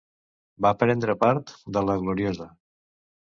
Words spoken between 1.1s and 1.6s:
part